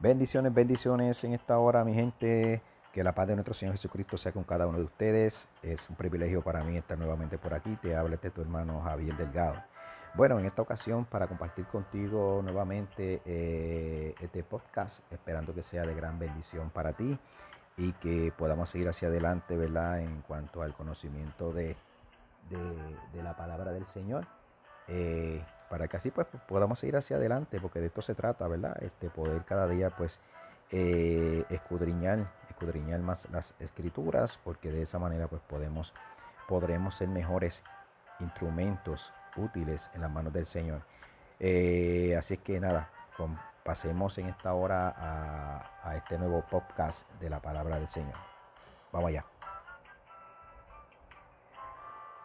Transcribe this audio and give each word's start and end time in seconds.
Bendiciones, 0.00 0.54
bendiciones 0.54 1.24
en 1.24 1.34
esta 1.34 1.58
hora, 1.58 1.84
mi 1.84 1.92
gente. 1.92 2.62
Que 2.92 3.02
la 3.02 3.16
paz 3.16 3.26
de 3.26 3.34
nuestro 3.34 3.52
Señor 3.52 3.74
Jesucristo 3.74 4.16
sea 4.16 4.30
con 4.30 4.44
cada 4.44 4.68
uno 4.68 4.78
de 4.78 4.84
ustedes. 4.84 5.48
Es 5.60 5.90
un 5.90 5.96
privilegio 5.96 6.40
para 6.40 6.62
mí 6.62 6.76
estar 6.76 6.96
nuevamente 6.96 7.36
por 7.36 7.52
aquí. 7.52 7.76
Te 7.82 7.96
habla 7.96 8.14
este 8.14 8.30
tu 8.30 8.40
hermano 8.40 8.80
Javier 8.80 9.16
Delgado. 9.16 9.60
Bueno, 10.14 10.38
en 10.38 10.46
esta 10.46 10.62
ocasión 10.62 11.04
para 11.04 11.26
compartir 11.26 11.66
contigo 11.66 12.40
nuevamente 12.44 13.22
eh, 13.26 14.14
este 14.20 14.44
podcast, 14.44 15.00
esperando 15.12 15.52
que 15.52 15.64
sea 15.64 15.82
de 15.82 15.94
gran 15.94 16.16
bendición 16.18 16.70
para 16.70 16.92
ti 16.92 17.18
y 17.76 17.92
que 17.94 18.32
podamos 18.38 18.70
seguir 18.70 18.88
hacia 18.88 19.08
adelante, 19.08 19.56
¿verdad? 19.56 20.00
En 20.00 20.22
cuanto 20.22 20.62
al 20.62 20.74
conocimiento 20.74 21.52
de, 21.52 21.76
de, 22.50 23.22
la 23.22 23.36
palabra 23.36 23.72
del 23.72 23.84
Señor. 23.84 24.26
Eh, 24.86 25.42
para 25.68 25.88
que 25.88 25.96
así 25.96 26.10
pues 26.10 26.26
podamos 26.46 26.78
seguir 26.78 26.96
hacia 26.96 27.16
adelante, 27.16 27.60
porque 27.60 27.80
de 27.80 27.86
esto 27.86 28.02
se 28.02 28.14
trata, 28.14 28.46
¿verdad? 28.48 28.76
Este, 28.82 29.10
poder 29.10 29.44
cada 29.44 29.66
día 29.66 29.90
pues 29.90 30.18
eh, 30.70 31.44
escudriñar, 31.50 32.30
escudriñar 32.48 33.00
más 33.00 33.28
las 33.30 33.54
escrituras, 33.60 34.38
porque 34.44 34.70
de 34.70 34.82
esa 34.82 34.98
manera 34.98 35.28
pues 35.28 35.42
podemos, 35.42 35.94
podremos 36.48 36.96
ser 36.96 37.08
mejores 37.08 37.62
instrumentos 38.20 39.12
útiles 39.36 39.90
en 39.94 40.00
las 40.02 40.10
manos 40.10 40.32
del 40.32 40.46
Señor. 40.46 40.82
Eh, 41.40 42.16
así 42.18 42.34
es 42.34 42.40
que 42.40 42.58
nada, 42.58 42.90
pasemos 43.64 44.18
en 44.18 44.26
esta 44.26 44.54
hora 44.54 44.94
a, 44.96 45.88
a 45.88 45.96
este 45.96 46.18
nuevo 46.18 46.42
podcast 46.50 47.08
de 47.20 47.30
la 47.30 47.40
palabra 47.40 47.78
del 47.78 47.88
Señor. 47.88 48.16
Vamos 48.92 49.08
allá. 49.08 49.37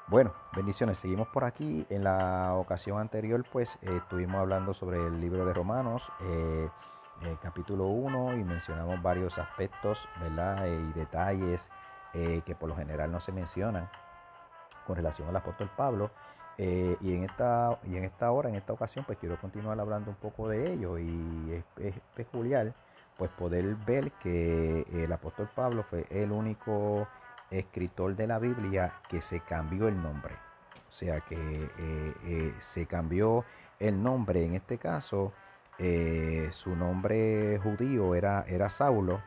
Bueno, 0.08 0.34
bendiciones. 0.54 0.98
Seguimos 0.98 1.30
por 1.30 1.46
aquí. 1.46 1.86
En 1.90 2.04
la 2.04 2.56
ocasión 2.56 3.00
anterior, 3.00 3.46
pues 3.50 3.78
eh, 3.82 3.98
estuvimos 3.98 4.36
hablando 4.36 4.74
sobre 4.74 4.98
el 4.98 5.22
libro 5.22 5.46
de 5.46 5.54
Romanos, 5.54 6.04
eh, 6.22 6.70
eh, 7.22 7.38
capítulo 7.42 7.86
1, 7.86 8.36
y 8.38 8.44
mencionamos 8.44 9.02
varios 9.02 9.38
aspectos, 9.38 10.10
¿verdad? 10.20 10.66
y 10.66 11.00
detalles 11.00 11.70
que 12.46 12.54
por 12.54 12.70
lo 12.70 12.76
general 12.76 13.12
no 13.12 13.20
se 13.20 13.32
mencionan 13.32 13.90
con 14.86 14.96
relación 14.96 15.28
al 15.30 15.36
apóstol 15.36 15.72
Pablo. 15.76 16.12
y, 16.60 17.16
en 17.16 17.24
esta, 17.24 17.80
y 17.84 17.98
en 17.98 18.04
esta 18.04 18.30
hora, 18.30 18.50
en 18.50 18.56
esta 18.56 18.74
ocasión, 18.74 19.04
pues 19.06 19.18
quiero 19.18 19.40
continuar 19.42 19.80
hablando 19.80 20.12
un 20.12 20.18
poco 20.18 20.48
de 20.48 20.74
ello. 20.74 21.00
Y 21.00 21.64
es 21.78 21.96
peculiar, 22.16 22.74
pues 23.18 23.32
poder 23.32 23.76
ver 23.88 24.12
que 24.22 24.86
el 24.94 25.12
apóstol 25.12 25.50
Pablo 25.56 25.84
fue 25.90 26.06
el 26.12 26.32
único 26.32 27.08
escritor 27.54 28.16
de 28.16 28.28
la 28.28 28.40
Biblia 28.40 28.94
que 29.10 29.22
se 29.22 29.40
cambió 29.40 29.88
el 29.88 30.02
nombre. 30.02 30.36
O 30.90 30.92
sea 30.92 31.22
que 31.22 31.36
eh, 31.36 32.14
eh, 32.26 32.54
se 32.60 32.86
cambió 32.86 33.46
el 33.80 34.02
nombre. 34.02 34.46
En 34.46 34.54
este 34.54 34.78
caso, 34.78 35.34
eh, 35.80 36.50
su 36.52 36.76
nombre 36.76 37.60
judío 37.64 38.16
era, 38.16 38.46
era 38.48 38.70
Saulo. 38.70 39.22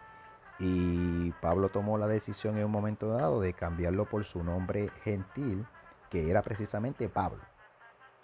Y 0.58 1.32
Pablo 1.42 1.68
tomó 1.68 1.98
la 1.98 2.06
decisión 2.06 2.56
en 2.56 2.64
un 2.64 2.70
momento 2.70 3.08
dado 3.08 3.40
de 3.40 3.52
cambiarlo 3.52 4.06
por 4.06 4.24
su 4.24 4.42
nombre 4.42 4.90
gentil, 5.02 5.66
que 6.08 6.30
era 6.30 6.42
precisamente 6.42 7.08
Pablo. 7.08 7.42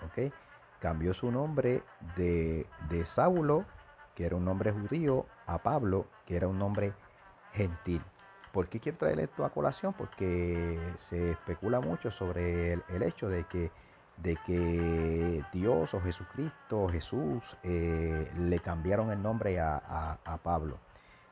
¿Ok? 0.06 0.32
Cambió 0.80 1.12
su 1.12 1.30
nombre 1.30 1.82
de, 2.16 2.66
de 2.88 3.04
Saulo, 3.04 3.64
que 4.14 4.24
era 4.24 4.36
un 4.36 4.44
nombre 4.44 4.72
judío, 4.72 5.26
a 5.46 5.58
Pablo, 5.58 6.06
que 6.26 6.36
era 6.36 6.48
un 6.48 6.58
nombre 6.58 6.94
gentil. 7.52 8.02
¿Por 8.52 8.68
qué 8.68 8.80
quiero 8.80 8.98
traer 8.98 9.18
esto 9.20 9.44
a 9.46 9.50
colación? 9.50 9.94
Porque 9.94 10.78
se 10.98 11.32
especula 11.32 11.80
mucho 11.80 12.10
sobre 12.10 12.74
el, 12.74 13.02
hecho 13.02 13.28
de 13.28 13.44
que, 13.44 13.70
de 14.18 14.36
que 14.44 15.42
Dios 15.54 15.94
o 15.94 16.00
Jesucristo, 16.02 16.88
Jesús, 16.88 17.56
eh, 17.62 18.30
le 18.38 18.58
cambiaron 18.60 19.10
el 19.10 19.22
nombre 19.22 19.58
a, 19.58 20.38
Pablo. 20.42 20.78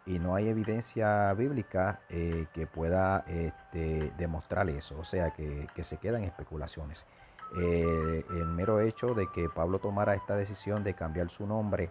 Y 0.07 0.19
no 0.19 0.35
hay 0.35 0.49
evidencia 0.49 1.33
bíblica 1.35 2.01
eh, 2.09 2.47
que 2.55 2.67
pueda 2.67 3.23
este, 3.29 4.13
demostrar 4.17 4.71
eso, 4.71 4.99
o 4.99 5.05
sea, 5.05 5.31
que, 5.31 5.69
se 5.83 5.99
quedan 5.99 6.25
especulaciones. 6.25 7.05
Eh, 7.61 8.25
el 8.31 8.47
mero 8.47 8.81
hecho 8.81 9.13
de 9.15 9.27
que 9.31 9.49
Pablo 9.51 9.79
tomara 9.79 10.15
esta 10.15 10.37
decisión 10.37 10.85
de 10.85 10.95
cambiar 10.95 11.29
su 11.29 11.47
nombre 11.47 11.91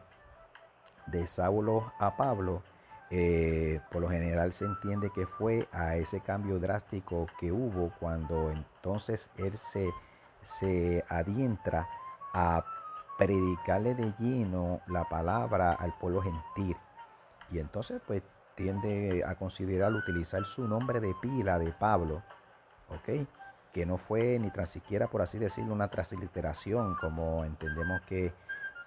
de 1.05 1.27
Saulo 1.27 1.91
a 1.99 2.17
Pablo, 2.17 2.63
eh, 3.11 3.79
por 3.91 4.01
lo 4.01 4.09
general 4.09 4.53
se 4.53 4.65
entiende 4.65 5.09
que 5.13 5.25
fue 5.25 5.67
a 5.71 5.95
ese 5.95 6.21
cambio 6.21 6.59
drástico 6.59 7.25
que 7.39 7.51
hubo 7.51 7.91
cuando 7.99 8.51
entonces 8.51 9.29
él 9.37 9.57
se, 9.57 9.89
se 10.41 11.03
adientra 11.09 11.87
a 12.33 12.63
predicarle 13.17 13.95
de 13.95 14.13
lleno 14.19 14.81
la 14.87 15.03
palabra 15.05 15.73
al 15.73 15.93
pueblo 15.97 16.21
gentil. 16.21 16.77
Y 17.51 17.59
entonces 17.59 18.01
pues 18.05 18.21
tiende 18.55 19.23
a 19.25 19.35
considerar 19.35 19.93
utilizar 19.93 20.45
su 20.45 20.67
nombre 20.67 20.99
de 20.99 21.15
pila 21.21 21.57
de 21.57 21.71
Pablo, 21.71 22.21
¿ok? 22.89 23.25
Que 23.73 23.85
no 23.85 23.97
fue 23.97 24.37
ni 24.37 24.51
tan 24.51 24.67
siquiera, 24.67 25.07
por 25.07 25.21
así 25.21 25.39
decirlo, 25.39 25.73
una 25.73 25.87
transliteración, 25.87 26.95
como 26.95 27.45
entendemos 27.45 28.01
que, 28.01 28.33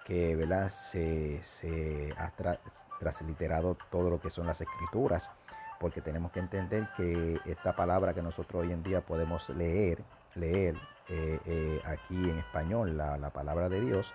que 0.05 0.37
¿verdad? 0.37 0.69
Se, 0.69 1.43
se, 1.43 2.15
transliterado 2.99 3.77
todo 3.91 4.11
lo 4.11 4.21
que 4.21 4.31
son 4.31 4.47
las 4.47 4.61
escrituras, 4.61 5.31
porque 5.81 6.01
tenemos 6.01 6.31
que 6.31 6.41
entender 6.41 6.89
que 6.97 7.41
esta 7.45 7.75
palabra 7.75 8.15
que 8.15 8.23
nosotros 8.23 8.62
hoy 8.62 8.73
en 8.73 8.83
día 8.83 9.01
podemos 9.01 9.49
leer, 9.51 10.03
leer 10.37 10.77
eh, 11.09 11.41
eh, 11.45 11.83
aquí 11.85 12.15
en 12.15 12.39
español, 12.39 12.97
la, 12.97 13.31
palabra 13.31 13.69
de 13.69 13.81
Dios, 13.81 14.07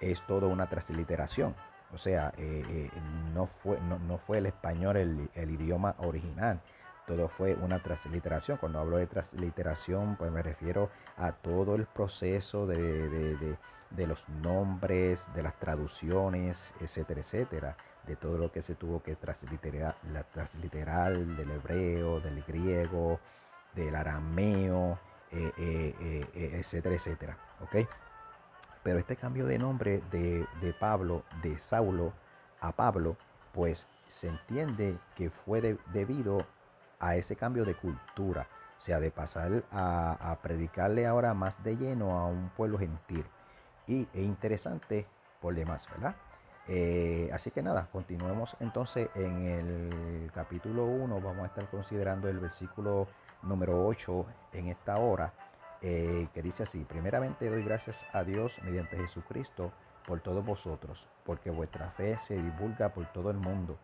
es 0.00 0.20
toda 0.26 0.48
una 0.48 0.68
transliteración. 0.68 1.54
O 1.92 1.98
sea, 1.98 2.32
eh, 2.38 2.90
no, 3.34 3.46
fue, 3.46 3.78
no, 3.80 4.16
fue 4.16 4.38
el 4.38 4.46
español 4.46 4.96
el, 4.96 5.50
idioma 5.50 5.94
original, 5.98 6.60
todo 7.06 7.28
fue 7.28 7.54
una 7.56 7.82
transliteración. 7.82 8.56
Cuando 8.56 8.80
hablo 8.80 8.96
de 8.96 9.06
transliteración, 9.06 10.16
pues 10.16 10.32
me 10.32 10.42
refiero 10.42 10.88
a 11.18 11.32
todo 11.32 11.74
el 11.74 11.84
proceso 11.84 12.66
de, 12.66 13.56
los 14.06 14.28
nombres, 14.28 15.28
de 15.34 15.42
las 15.42 15.58
traducciones, 15.58 16.74
etcétera, 16.80 17.20
etcétera 17.20 17.76
de 18.06 18.16
todo 18.16 18.38
lo 18.38 18.50
que 18.50 18.62
se 18.62 18.74
tuvo 18.74 19.02
que 19.02 19.14
transliterar, 19.16 19.96
la 20.12 20.24
del 21.14 21.50
hebreo, 21.50 22.20
del 22.20 22.42
griego, 22.42 23.20
del 23.74 23.94
arameo, 23.94 24.98
eh, 25.30 25.52
eh, 25.56 26.26
eh, 26.34 26.50
etcétera, 26.54 26.94
etcétera. 26.94 27.38
¿ok? 27.60 27.88
Pero 28.82 28.98
este 28.98 29.16
cambio 29.16 29.46
de 29.46 29.58
nombre 29.58 30.02
de, 30.10 30.74
Pablo, 30.78 31.24
de 31.42 31.58
Saulo 31.58 32.12
a 32.60 32.72
Pablo, 32.72 33.16
pues 33.52 33.86
se 34.08 34.28
entiende 34.28 34.98
que 35.14 35.30
fue 35.30 35.78
debido 35.92 36.44
a 36.98 37.16
ese 37.16 37.36
cambio 37.36 37.64
de 37.64 37.74
cultura, 37.74 38.48
o 38.78 38.82
sea, 38.82 38.98
de 38.98 39.10
pasar 39.10 39.64
a, 39.70 40.36
predicarle 40.42 41.06
ahora 41.06 41.34
más 41.34 41.62
de 41.62 41.76
lleno 41.76 42.18
a 42.18 42.26
un 42.26 42.50
pueblo 42.50 42.78
gentil. 42.78 43.24
Y 43.86 44.02
es 44.12 44.24
interesante 44.24 45.06
por 45.40 45.54
demás, 45.54 45.88
¿verdad? 45.90 46.14
Eh, 46.68 47.28
así 47.32 47.50
que 47.50 47.62
nada, 47.62 47.88
continuemos 47.90 48.56
entonces 48.60 49.08
en 49.14 49.46
el 49.46 50.30
capítulo 50.32 50.84
1. 50.84 51.20
Vamos 51.20 51.42
a 51.42 51.46
estar 51.46 51.68
considerando 51.68 52.28
el 52.28 52.38
versículo 52.38 53.08
número 53.42 53.84
8 53.86 54.26
en 54.52 54.68
esta 54.68 54.96
hora, 54.98 55.32
eh, 55.80 56.28
que 56.32 56.42
dice 56.42 56.62
así, 56.62 56.84
primeramente 56.84 57.50
doy 57.50 57.64
gracias 57.64 58.04
a 58.12 58.22
Dios 58.22 58.60
mediante 58.62 58.96
Jesucristo 58.96 59.72
por 60.06 60.20
todos 60.20 60.44
vosotros, 60.44 61.08
porque 61.24 61.50
vuestra 61.50 61.90
fe 61.90 62.16
se 62.18 62.34
divulga 62.34 62.90
por 62.90 63.06
todo 63.12 63.30
el 63.30 63.38
mundo. 63.38 63.76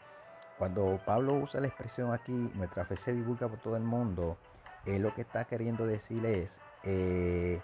Cuando 0.59 1.01
Pablo 1.05 1.35
usa 1.35 1.61
la 1.61 1.69
expresión 1.69 2.13
aquí, 2.13 2.33
nuestra 2.55 2.85
fe 2.85 2.97
se 2.97 3.13
divulga 3.13 3.49
por 3.49 3.59
todo 3.59 3.77
el 3.77 3.83
mundo, 3.83 4.37
él 4.87 5.03
lo 5.03 5.15
que 5.15 5.23
está 5.23 5.45
queriendo 5.45 5.87
decir 5.87 6.25
es... 6.25 6.61
Eh, 6.85 7.61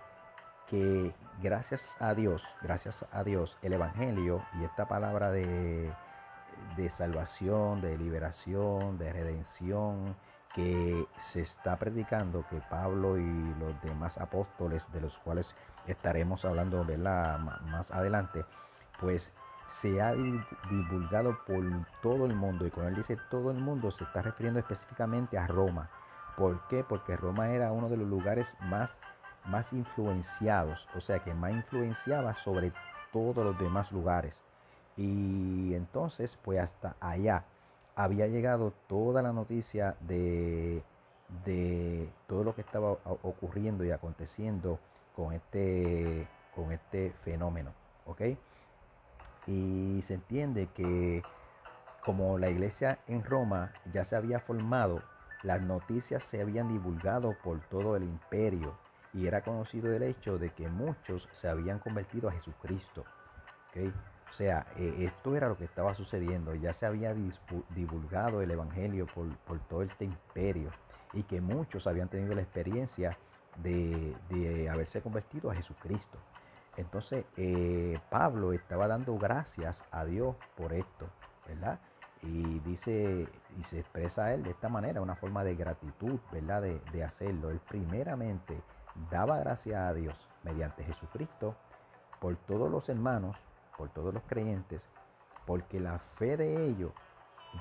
que 0.69 1.15
gracias 1.43 1.97
a 2.01 2.15
Dios, 2.15 2.45
gracias 2.63 3.05
a 3.13 3.25
Dios, 3.25 3.57
el 3.63 3.75
Evangelio 3.75 4.43
y 4.61 4.65
esta 4.65 4.87
palabra 4.87 5.31
de, 5.31 5.93
de 6.77 6.91
salvación, 6.91 7.81
de 7.81 7.99
liberación, 7.99 8.99
de 8.99 9.13
redención, 9.13 10.17
que 10.55 11.07
se 11.19 11.41
está 11.41 11.77
predicando, 11.77 12.47
que 12.49 12.61
Pablo 12.71 13.19
y 13.19 13.55
los 13.59 13.81
demás 13.83 14.19
apóstoles, 14.19 14.91
de 14.93 15.01
los 15.01 15.19
cuales 15.19 15.57
estaremos 15.87 16.45
hablando 16.45 16.87
más 17.65 17.91
adelante, 17.91 18.45
pues 19.01 19.33
se 19.67 20.01
ha 20.01 20.13
divulgado 20.13 21.37
por 21.45 21.65
todo 22.03 22.27
el 22.27 22.35
mundo. 22.35 22.67
Y 22.67 22.71
cuando 22.71 22.91
él 22.91 22.97
dice 22.97 23.19
todo 23.31 23.51
el 23.51 23.59
mundo, 23.59 23.91
se 23.91 24.05
está 24.05 24.23
refiriendo 24.23 24.61
específicamente 24.61 25.37
a 25.37 25.49
Roma. 25.49 25.91
¿Por 26.37 26.67
qué? 26.69 26.85
Porque 26.85 27.17
Roma 27.17 27.51
era 27.51 27.73
uno 27.73 27.89
de 27.89 27.97
los 27.97 28.07
lugares 28.07 28.57
más 28.61 28.97
más 29.47 29.73
influenciados, 29.73 30.89
o 30.97 31.01
sea 31.01 31.19
que 31.21 31.35
más 31.35 31.53
influenciaba 31.53 32.35
sobre 32.35 32.73
todos 33.13 33.45
los 33.45 33.59
demás 33.59 33.93
lugares. 33.93 34.35
Y 34.97 35.75
entonces, 35.75 36.39
pues 36.43 36.61
hasta 36.61 36.97
allá 37.01 37.45
había 37.97 38.27
llegado 38.27 38.73
toda 38.89 39.23
la 39.23 39.33
noticia 39.33 39.97
de, 40.01 40.83
de 41.45 42.09
todo 42.27 42.45
lo 42.45 42.55
que 42.55 42.63
estaba 42.63 42.93
ocurriendo 43.23 43.85
y 43.85 43.91
aconteciendo 43.91 44.79
con 45.15 45.33
este, 45.33 46.29
con 46.55 46.73
este 46.73 47.13
fenómeno. 47.25 47.73
¿Ok? 48.07 48.23
Y 49.47 50.03
se 50.03 50.15
entiende 50.15 50.69
que 50.75 51.23
como 52.05 52.39
la 52.39 52.51
iglesia 52.51 52.99
en 53.07 53.25
Roma 53.25 53.73
ya 53.93 54.05
se 54.05 54.17
había 54.17 54.39
formado, 54.39 55.03
las 55.43 55.61
noticias 55.61 56.23
se 56.23 56.41
habían 56.41 56.69
divulgado 56.69 57.35
por 57.43 57.61
todo 57.61 57.97
el 57.97 58.03
imperio 58.03 58.75
y 59.15 59.29
era 59.29 59.43
conocido 59.43 59.93
el 59.93 60.03
hecho 60.03 60.39
de 60.39 60.51
que 60.51 60.69
muchos 60.69 61.29
se 61.31 61.49
habían 61.49 61.79
convertido 61.79 62.29
a 62.29 62.33
Jesucristo. 62.33 63.05
O 64.31 64.33
sea, 64.33 64.67
eh, 64.77 64.95
esto 64.99 65.37
era 65.37 65.49
lo 65.49 65.57
que 65.57 65.65
estaba 65.65 65.95
sucediendo. 65.95 66.55
Ya 66.55 66.73
se 66.73 66.87
había 66.87 67.15
divulgado 67.71 68.43
el 68.43 68.51
Evangelio 68.51 69.07
por, 69.07 69.59
todo 69.69 69.83
este 69.83 70.05
imperio 70.05 70.71
y 71.13 71.23
que 71.23 71.41
muchos 71.41 71.87
habían 71.87 72.09
tenido 72.09 72.35
la 72.35 72.43
experiencia 72.43 73.17
de, 73.63 74.69
haberse 74.69 75.01
convertido 75.01 75.51
a 75.51 75.55
Jesucristo. 75.55 76.19
Entonces, 76.77 77.25
eh, 77.37 78.01
Pablo 78.11 78.53
estaba 78.53 78.89
dando 78.89 79.17
gracias 79.17 79.81
a 79.93 80.05
Dios 80.05 80.35
por 80.57 80.73
esto, 80.73 81.09
¿verdad? 81.47 81.79
Y 82.23 82.59
dice, 82.61 83.29
y 83.57 83.63
se 83.63 83.79
expresa 83.79 84.35
él 84.35 84.43
de 84.43 84.51
esta 84.51 84.69
manera, 84.69 85.01
una 85.01 85.15
forma 85.15 85.45
de 85.45 85.55
gratitud, 85.55 86.19
¿verdad? 86.33 86.63
De, 86.63 86.81
de 86.93 87.05
hacerlo. 87.05 87.51
Él 87.51 87.61
primeramente 87.69 88.61
daba 89.11 89.39
gracias 89.39 89.81
a 89.81 89.93
Dios 89.93 90.17
mediante 90.43 90.85
Jesucristo 90.85 91.55
por 92.21 92.37
todos 92.37 92.71
los 92.71 92.89
hermanos 92.89 93.37
por 93.77 93.89
todos 93.91 94.15
los 94.15 94.23
creyentes, 94.25 94.83
porque 95.47 95.81
la 95.81 95.99
fe 95.99 96.37
de 96.37 96.67
ellos 96.67 96.93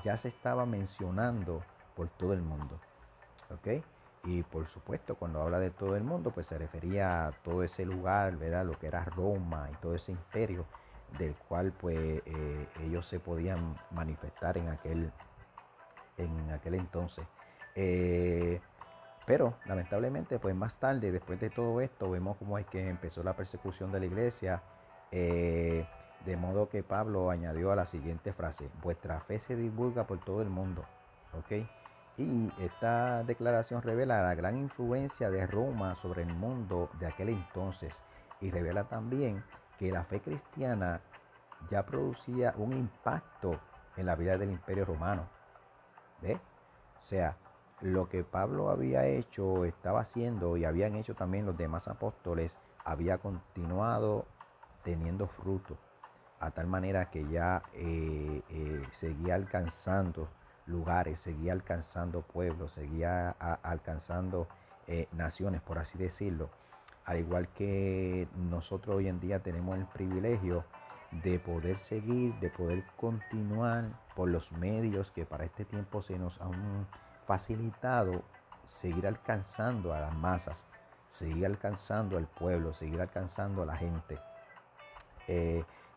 ya 0.04 0.16
se 0.16 0.28
estaba 0.28 0.66
mencionando 0.66 1.62
por 1.94 2.08
todo 2.08 2.32
el 2.32 2.42
mundo. 2.42 2.78
¿Ok? 3.50 3.84
Y 4.24 4.42
por 4.42 4.66
supuesto, 4.68 5.16
cuando 5.16 5.42
habla 5.42 5.58
de 5.58 5.70
todo 5.70 5.96
el 5.96 6.02
mundo, 6.02 6.30
pues 6.30 6.46
se 6.46 6.56
refería 6.56 7.26
a 7.26 7.32
todo 7.32 7.62
ese 7.62 7.84
lugar, 7.84 8.36
¿verdad? 8.36 8.64
Lo 8.64 8.78
que 8.78 8.86
era 8.86 9.04
Roma 9.04 9.68
y 9.70 9.76
todo 9.76 9.94
ese 9.94 10.12
imperio 10.12 10.64
del 11.18 11.34
cual 11.34 11.72
pues 11.72 12.22
eh, 12.24 12.68
ellos 12.82 13.06
se 13.06 13.20
podían 13.20 13.76
manifestar 13.90 14.56
en 14.56 14.68
aquel, 14.68 15.12
en 16.16 16.50
aquel 16.50 16.74
entonces. 16.74 17.26
Eh, 17.74 18.60
pero 19.26 19.54
lamentablemente, 19.66 20.38
pues 20.38 20.54
más 20.54 20.76
tarde, 20.78 21.10
después 21.10 21.40
de 21.40 21.50
todo 21.50 21.80
esto, 21.80 22.10
vemos 22.10 22.36
cómo 22.36 22.58
es 22.58 22.66
que 22.66 22.88
empezó 22.88 23.22
la 23.22 23.34
persecución 23.34 23.90
de 23.90 24.00
la 24.00 24.06
iglesia. 24.06 24.62
Eh, 25.10 25.86
de 26.24 26.36
modo 26.36 26.68
que 26.68 26.82
Pablo 26.82 27.30
añadió 27.30 27.70
a 27.70 27.76
la 27.76 27.86
siguiente 27.86 28.32
frase, 28.32 28.70
vuestra 28.82 29.20
fe 29.20 29.38
se 29.40 29.56
divulga 29.56 30.06
por 30.06 30.18
todo 30.20 30.42
el 30.42 30.48
mundo. 30.48 30.84
¿Ok? 31.38 31.66
Y 32.16 32.52
esta 32.60 33.24
declaración 33.24 33.82
revela 33.82 34.22
la 34.22 34.34
gran 34.34 34.56
influencia 34.56 35.30
de 35.30 35.46
Roma 35.46 35.96
sobre 35.96 36.22
el 36.22 36.32
mundo 36.32 36.88
de 37.00 37.06
aquel 37.06 37.30
entonces 37.30 38.02
y 38.40 38.50
revela 38.50 38.84
también 38.84 39.42
que 39.78 39.90
la 39.90 40.04
fe 40.04 40.20
cristiana 40.20 41.00
ya 41.70 41.84
producía 41.84 42.54
un 42.56 42.72
impacto 42.72 43.58
en 43.96 44.06
la 44.06 44.14
vida 44.14 44.38
del 44.38 44.50
imperio 44.50 44.84
romano. 44.84 45.26
¿Ve? 46.22 46.34
O 46.34 47.02
sea, 47.02 47.36
lo 47.84 48.08
que 48.08 48.24
Pablo 48.24 48.70
había 48.70 49.06
hecho, 49.06 49.66
estaba 49.66 50.00
haciendo 50.00 50.56
y 50.56 50.64
habían 50.64 50.96
hecho 50.96 51.14
también 51.14 51.44
los 51.44 51.56
demás 51.56 51.86
apóstoles, 51.86 52.56
había 52.82 53.18
continuado 53.18 54.24
teniendo 54.82 55.26
fruto 55.28 55.76
a 56.40 56.50
tal 56.50 56.66
manera 56.66 57.10
que 57.10 57.28
ya 57.28 57.60
eh, 57.74 58.40
eh, 58.48 58.82
seguía 58.92 59.34
alcanzando 59.34 60.28
lugares, 60.66 61.18
seguía 61.20 61.52
alcanzando 61.52 62.22
pueblos, 62.22 62.72
seguía 62.72 63.30
alcanzando 63.62 64.48
eh, 64.86 65.06
naciones, 65.12 65.60
por 65.60 65.78
así 65.78 65.98
decirlo. 65.98 66.48
Al 67.04 67.18
igual 67.18 67.48
que 67.48 68.26
nosotros 68.48 68.96
hoy 68.96 69.08
en 69.08 69.20
día 69.20 69.40
tenemos 69.40 69.74
el 69.74 69.84
privilegio 69.84 70.64
de 71.22 71.38
poder 71.38 71.76
seguir, 71.76 72.32
de 72.40 72.48
poder 72.48 72.82
continuar 72.96 73.90
por 74.16 74.30
los 74.30 74.50
medios 74.52 75.10
que 75.10 75.26
para 75.26 75.44
este 75.44 75.66
tiempo 75.66 76.00
se 76.00 76.18
nos 76.18 76.40
han 76.40 76.86
facilitado, 77.26 78.22
seguir 78.68 79.06
alcanzando 79.06 79.92
a 79.92 80.00
las 80.00 80.14
masas, 80.14 80.66
seguir 81.08 81.46
alcanzando 81.46 82.16
al 82.16 82.26
pueblo, 82.26 82.74
seguir 82.74 83.00
alcanzando 83.00 83.62
a 83.62 83.66
la 83.66 83.76
gente. 83.76 84.18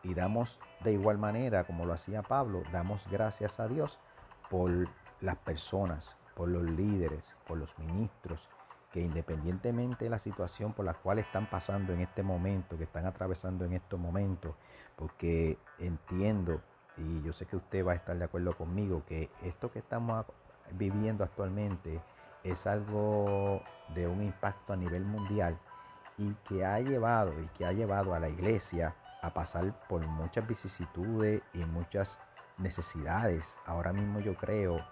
Y 0.02 0.14
damos 0.14 0.58
de 0.84 0.92
igual 0.92 1.18
manera, 1.18 1.64
como 1.64 1.84
lo 1.84 1.92
hacía 1.92 2.22
Pablo, 2.22 2.62
damos 2.72 3.02
gracias 3.10 3.58
a 3.58 3.66
Dios 3.66 3.98
por 4.48 4.70
las 5.20 5.36
personas, 5.38 6.16
por 6.34 6.48
los 6.48 6.62
líderes, 6.62 7.34
por 7.46 7.58
los 7.58 7.76
ministros, 7.78 8.48
que 8.92 9.00
independientemente 9.00 10.04
de 10.04 10.10
la 10.10 10.18
situación 10.18 10.72
por 10.72 10.84
la 10.84 10.94
cual 10.94 11.18
están 11.18 11.50
pasando 11.50 11.92
en 11.92 12.00
este 12.00 12.22
momento, 12.22 12.78
que 12.78 12.84
están 12.84 13.04
atravesando 13.06 13.64
en 13.64 13.72
estos 13.74 13.98
momentos, 13.98 14.54
porque 14.96 15.58
entiendo, 15.78 16.62
y 16.96 17.20
yo 17.22 17.32
sé 17.32 17.44
que 17.44 17.56
usted 17.56 17.84
va 17.84 17.92
a 17.92 17.96
estar 17.96 18.16
de 18.16 18.24
acuerdo 18.24 18.52
conmigo, 18.52 19.02
que 19.04 19.28
esto 19.42 19.70
que 19.70 19.80
estamos 19.80 20.24
viviendo 20.72 21.24
actualmente 21.24 22.00
es 22.44 22.66
algo 22.66 23.62
de 23.94 24.06
un 24.06 24.22
impacto 24.22 24.72
a 24.72 24.76
nivel 24.76 25.04
mundial 25.04 25.58
y 26.16 26.34
que 26.48 26.64
ha 26.64 26.80
llevado 26.80 27.32
y 27.40 27.46
que 27.48 27.64
ha 27.64 27.72
llevado 27.72 28.14
a 28.14 28.18
la 28.18 28.28
iglesia 28.28 28.94
a 29.22 29.32
pasar 29.32 29.72
por 29.88 30.06
muchas 30.06 30.46
vicisitudes 30.46 31.42
y 31.54 31.58
muchas 31.58 32.18
necesidades. 32.58 33.56
Ahora 33.66 33.92
mismo 33.92 34.20
yo 34.20 34.34
creo 34.34 34.84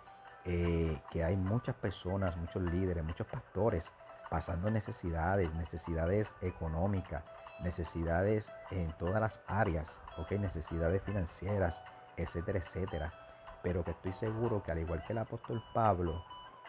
eh, 0.44 1.00
que 1.10 1.24
hay 1.24 1.36
muchas 1.36 1.74
personas, 1.76 2.36
muchos 2.36 2.62
líderes, 2.62 3.04
muchos 3.04 3.26
pastores 3.26 3.90
pasando 4.30 4.70
necesidades, 4.70 5.52
necesidades 5.54 6.34
económicas, 6.40 7.24
necesidades 7.62 8.52
en 8.70 8.92
todas 8.98 9.20
las 9.20 9.40
áreas, 9.46 9.98
¿okay? 10.18 10.38
necesidades 10.38 11.02
financieras, 11.02 11.82
etcétera, 12.16 12.58
etcétera. 12.58 13.25
Pero 13.66 13.82
que 13.82 13.90
estoy 13.90 14.12
seguro 14.12 14.62
que 14.62 14.70
al 14.70 14.78
igual 14.78 15.02
que 15.04 15.12
el 15.12 15.18
apóstol 15.18 15.60
Pablo, 15.74 16.22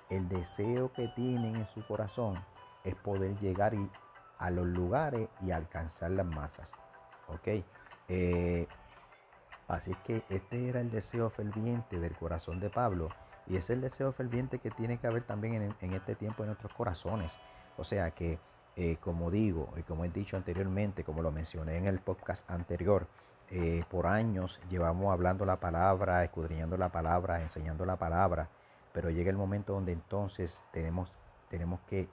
el 0.10 0.28
deseo 0.28 0.92
que 0.94 1.08
tienen 1.10 1.56
en 1.56 1.68
su 1.68 1.86
corazón 1.86 2.44
es 2.84 2.96
poder 2.96 3.38
llegar 3.40 3.74
a 4.40 4.50
los 4.50 4.66
lugares 4.66 5.30
y 5.44 5.52
alcanzar 5.52 6.10
las 6.10 6.26
masas. 6.26 6.72
¿ok? 7.28 7.64
Eh, 8.08 8.68
así 9.68 9.94
que 10.06 10.24
este 10.30 10.70
era 10.70 10.82
el 10.82 10.90
deseo 10.90 11.30
ferviente 11.30 12.00
del 12.00 12.16
corazón 12.16 12.60
de 12.60 12.72
Pablo 12.72 13.10
y 13.46 13.58
es 13.58 13.70
el 13.70 13.80
deseo 13.80 14.12
ferviente 14.12 14.58
que 14.58 14.72
tiene 14.72 14.98
que 14.98 15.06
haber 15.06 15.22
también 15.22 15.76
en, 15.80 15.94
este 15.94 16.16
tiempo 16.16 16.42
en 16.42 16.48
nuestros 16.48 16.74
corazones. 16.74 17.38
O 17.78 17.84
sea 17.84 18.10
que, 18.10 18.40
eh, 18.76 18.98
como 19.02 19.30
digo 19.30 19.72
y 19.78 19.84
como 19.84 20.04
he 20.04 20.10
dicho 20.10 20.36
anteriormente, 20.36 21.04
como 21.04 21.22
lo 21.22 21.32
mencioné 21.32 21.78
en 21.78 21.86
el 21.86 22.00
podcast 22.00 22.50
anterior, 22.50 23.06
eh, 23.50 23.84
por 23.90 24.08
años 24.08 24.60
llevamos 24.70 25.12
hablando 25.12 25.46
la 25.46 25.58
palabra, 25.58 26.24
escudriñando 26.24 26.78
la 26.78 26.90
palabra, 26.90 27.42
enseñando 27.42 27.86
la 27.86 27.96
palabra, 27.96 28.50
pero 28.94 29.10
llega 29.10 29.30
el 29.30 29.38
momento 29.38 29.74
donde 29.74 29.92
entonces 29.94 30.64
tenemos, 30.72 31.18
tenemos 31.50 31.80
que, 31.90 32.08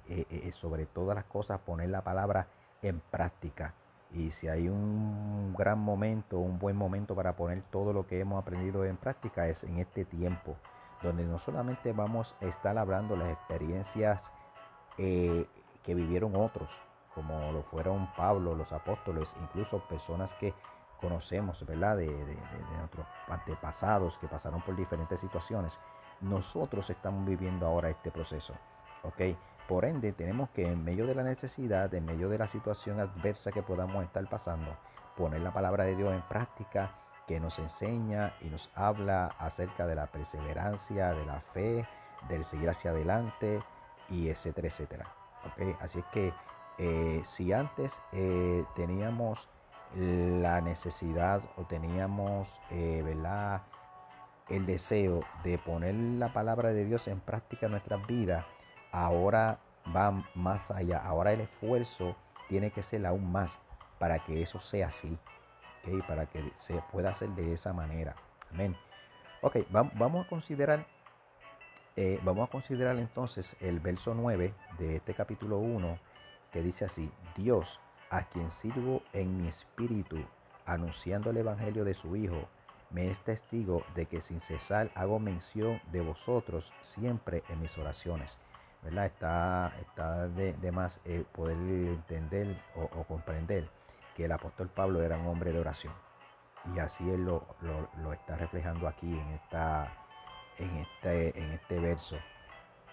sobre 0.52 0.87
todas 0.87 1.14
las 1.14 1.25
cosas, 1.25 1.61
poner 1.61 1.88
la 1.88 2.02
palabra 2.02 2.47
en 2.82 3.00
práctica. 3.00 3.75
Y 4.14 4.30
si 4.30 4.47
hay 4.47 4.68
un 4.68 5.54
gran 5.59 5.78
momento, 5.80 6.38
un 6.38 6.59
buen 6.59 6.76
momento 6.76 7.16
para 7.16 7.35
poner 7.35 7.62
todo 7.62 7.92
lo 7.92 8.06
que 8.06 8.20
hemos 8.20 8.40
aprendido 8.40 8.85
en 8.85 8.97
práctica 8.97 9.49
es 9.49 9.64
en 9.64 9.78
este 9.78 10.04
tiempo, 10.04 10.56
donde 11.02 11.25
no 11.25 11.40
solamente 11.40 11.92
vamos 11.92 12.37
a 12.40 12.44
estar 12.44 12.78
hablando 12.78 13.16
las 13.16 13.32
experiencias 13.32 14.30
eh, 14.99 15.47
que 15.82 15.94
vivieron 15.94 16.37
otros, 16.37 16.70
como 17.14 17.50
lo 17.50 17.62
fueron 17.62 18.09
Pablo, 18.16 18.54
los 18.54 18.73
apóstoles, 18.73 19.35
incluso 19.42 19.80
personas 19.88 20.32
que 20.35 20.54
conocemos, 21.00 21.64
¿verdad? 21.66 21.98
De, 21.98 22.06
nuestros 22.78 23.06
antepasados 23.28 24.18
que 24.18 24.28
pasaron 24.28 24.62
por 24.62 24.76
diferentes 24.76 25.20
situaciones. 25.20 25.78
Nosotros 26.20 26.90
estamos 26.90 27.26
viviendo 27.26 27.66
ahora 27.66 27.90
este 27.90 28.10
proceso, 28.10 28.54
¿ok? 29.02 29.36
Por 29.68 29.84
ende, 29.84 30.12
tenemos 30.12 30.50
que 30.50 30.66
en 30.66 30.84
medio 30.84 31.06
de 31.06 31.14
la 31.14 31.22
necesidad, 31.22 31.92
en 31.94 32.04
medio 32.04 32.28
de 32.28 32.38
la 32.38 32.46
situación 32.46 33.00
adversa 33.00 33.50
que 33.50 33.62
podamos 33.62 34.04
estar 34.04 34.28
pasando, 34.28 34.76
poner 35.16 35.40
la 35.40 35.52
palabra 35.52 35.84
de 35.84 35.96
Dios 35.96 36.12
en 36.12 36.22
práctica 36.22 36.90
que 37.26 37.40
nos 37.40 37.58
enseña 37.58 38.34
y 38.42 38.46
nos 38.46 38.70
habla 38.74 39.28
acerca 39.38 39.86
de 39.86 39.94
la 39.94 40.06
perseverancia, 40.06 41.12
de 41.12 41.24
la 41.24 41.40
fe, 41.40 41.86
del 42.28 42.44
seguir 42.44 42.68
hacia 42.68 42.90
adelante 42.90 43.62
y 44.10 44.28
etcétera, 44.28 44.68
etcétera. 44.68 45.06
Así 45.80 45.98
es 45.98 46.04
que 46.06 46.32
eh, 46.78 47.22
si 47.24 47.52
antes 47.52 48.00
eh, 48.12 48.64
teníamos 48.74 49.48
la 49.96 50.60
necesidad 50.60 51.42
o 51.56 51.64
teníamos 51.64 52.48
eh, 52.70 53.04
el 54.48 54.66
deseo 54.66 55.20
de 55.42 55.58
poner 55.58 55.94
la 55.94 56.32
palabra 56.32 56.72
de 56.72 56.84
Dios 56.84 57.06
en 57.08 57.20
práctica 57.20 57.66
en 57.66 57.72
nuestras 57.72 58.06
vidas, 58.06 58.44
ahora 58.92 59.58
va 59.94 60.24
más 60.34 60.70
allá. 60.70 60.98
Ahora 60.98 61.32
el 61.32 61.40
esfuerzo 61.40 62.16
tiene 62.48 62.70
que 62.70 62.82
ser 62.82 63.06
aún 63.06 63.30
más 63.30 63.58
para 63.98 64.18
que 64.18 64.42
eso 64.42 64.60
sea 64.60 64.88
así. 64.88 65.18
Para 66.08 66.26
que 66.26 66.50
se 66.58 66.82
pueda 66.92 67.10
hacer 67.10 67.28
de 67.30 67.52
esa 67.52 67.74
manera. 67.74 68.16
Amén. 68.50 68.74
Ok, 69.42 69.58
vamos 69.70 70.24
a 70.24 70.28
considerar. 70.28 70.86
Eh, 71.96 72.18
vamos 72.24 72.48
a 72.48 72.50
considerar 72.50 72.96
entonces 72.96 73.54
el 73.60 73.80
verso 73.80 74.14
9 74.14 74.54
de 74.78 74.96
este 74.96 75.14
capítulo 75.14 75.58
1 75.58 75.98
que 76.50 76.62
dice 76.62 76.84
así, 76.86 77.10
Dios 77.36 77.80
a 78.14 78.23
quien 78.23 78.49
sirvo 78.52 79.02
en 79.12 79.37
mi 79.38 79.49
espíritu, 79.49 80.25
anunciando 80.66 81.30
el 81.30 81.38
Evangelio 81.38 81.85
de 81.85 81.94
su 81.94 82.14
Hijo, 82.14 82.49
me 82.90 83.11
es 83.11 83.18
testigo 83.18 83.83
de 83.97 84.06
que 84.06 84.21
sin 84.21 84.38
cesar 84.38 84.92
hago 84.94 85.18
mención 85.18 85.80
de 85.90 86.00
vosotros 86.00 86.73
siempre 86.80 87.42
en 87.49 87.61
mis 87.61 87.76
oraciones. 87.76 88.38
¿verdad? 88.85 89.06
Está, 89.06 89.73
está 89.80 90.28
de, 90.28 90.71
más 90.71 91.00
eh, 91.04 91.25
poder 91.33 91.56
entender 91.56 92.56
o, 92.76 93.02
comprender 93.02 93.68
que 94.14 94.26
el 94.26 94.33
apóstol 94.33 94.68
Pablo 94.68 95.02
era 95.02 95.18
un 95.18 95.26
hombre 95.26 95.52
de 95.52 95.59
oración. 95.59 95.92
Y 96.73 96.78
así 96.78 97.09
él 97.11 97.25
lo, 97.25 97.44
está 98.12 98.37
reflejando 98.37 98.87
aquí 98.87 99.12
en, 99.12 99.28
esta, 99.30 99.92
en, 100.59 100.71
este, 100.76 101.37
en 101.37 101.50
este 101.50 101.80
verso. 101.80 102.16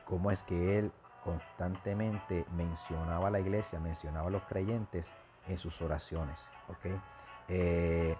Cómo 0.05 0.31
es 0.31 0.41
que 0.43 0.79
él 0.79 0.91
constantemente 1.23 2.45
mencionaba 2.55 3.27
a 3.27 3.31
la 3.31 3.39
iglesia, 3.39 3.79
mencionaba 3.79 4.27
a 4.27 4.31
los 4.31 4.43
creyentes 4.43 5.09
en 5.47 5.57
sus 5.57 5.81
oraciones. 5.81 6.37
¿okay? 6.69 6.99
Eh, 7.47 8.15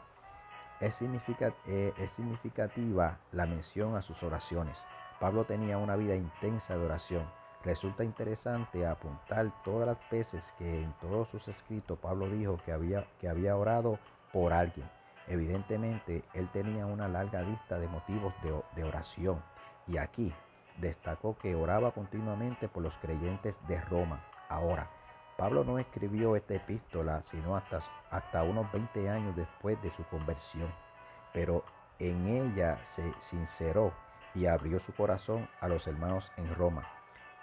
es, 0.79 1.01
eh, 1.01 1.93
es 1.98 2.12
significativa 2.12 3.17
la 3.31 3.46
mención 3.46 3.96
a 3.96 4.01
sus 4.01 4.24
oraciones. 4.24 4.84
Pablo 5.20 5.46
tenía 5.46 5.77
una 5.77 5.96
vida 5.96 6.15
intensa 6.15 6.75
de 6.75 6.86
oración. 6.86 7.24
Resulta 7.63 8.03
interesante 8.03 8.88
apuntar 8.88 9.51
todas 9.63 9.88
las 9.88 10.10
veces 10.10 10.53
que 10.58 10.81
en 10.81 10.91
todos 10.93 11.27
sus 11.29 11.48
escritos 11.48 12.00
Pablo 12.00 12.27
dijo 12.27 12.58
que 12.65 12.72
había, 12.72 13.05
que 13.20 13.29
había 13.29 13.55
orado 13.55 14.00
por 14.34 14.51
alguien. 14.51 14.89
Evidentemente, 15.27 16.24
él 16.34 16.50
tenía 16.51 16.88
una 16.88 17.08
larga 17.08 17.43
lista 17.43 17.77
de 17.77 17.88
motivos 17.88 18.34
de 18.75 18.84
oración. 18.84 19.41
Y 19.88 19.98
aquí 19.98 20.34
destacó 20.78 21.38
que 21.38 21.56
oraba 21.56 21.92
continuamente 21.92 22.68
por 22.68 22.84
los 22.84 22.98
creyentes 22.98 23.58
de 23.68 23.80
Roma. 23.82 24.24
Ahora, 24.50 24.90
Pablo 25.38 25.63
no 25.63 25.80
escribió 25.80 26.36
esta 26.36 26.56
epístola 26.56 27.22
sino 27.24 27.56
hasta, 27.56 27.80
hasta 28.10 28.44
unos 28.44 28.72
20 28.72 29.10
años 29.10 29.36
después 29.36 29.82
de 29.82 29.92
su 29.92 30.04
conversión, 30.06 30.72
pero 31.34 31.63
en 32.00 32.28
ella 32.28 32.78
se 32.84 33.13
sinceró 33.20 33.94
y 34.34 34.46
abrió 34.46 34.80
su 34.80 34.94
corazón 34.94 35.48
a 35.60 35.68
los 35.68 35.88
hermanos 35.88 36.32
en 36.38 36.54
Roma, 36.56 36.88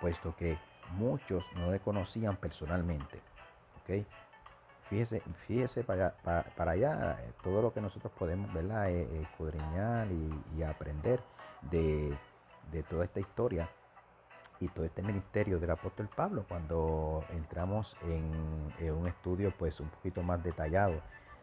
puesto 0.01 0.35
que 0.37 0.59
muchos 0.93 1.45
no 1.57 1.71
le 1.71 1.81
conocían 1.81 2.37
personalmente. 2.37 3.21
¿okay? 3.83 4.07
Fíjese, 4.89 5.21
fíjese 5.47 5.85
para, 5.85 6.15
para, 6.23 6.73
allá 6.73 7.19
eh, 7.21 7.33
todo 7.43 7.61
lo 7.61 7.75
que 7.75 7.81
nosotros 7.81 8.11
podemos 8.19 8.53
¿verdad? 8.55 8.91
Eh, 8.91 9.23
escudriñar 9.23 10.09
y, 10.11 10.63
aprender 10.63 11.21
de, 11.71 12.17
de 12.71 12.83
toda 12.83 13.05
esta 13.05 13.21
historia 13.21 13.69
y 14.61 14.69
todo 14.69 14.85
este 14.85 15.03
ministerio 15.03 15.59
del 15.59 15.71
apóstol 15.71 16.09
Pablo 16.15 16.45
cuando 16.49 17.25
entramos 17.31 17.97
en, 18.03 18.93
un 18.93 19.07
estudio 19.07 19.53
pues 19.57 19.81
un 19.81 19.89
poquito 19.89 20.23
más 20.23 20.43
detallado 20.43 21.01